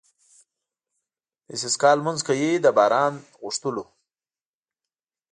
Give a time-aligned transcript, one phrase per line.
[1.47, 3.83] د استسقا لمونځ کوي د باران غوښتلو.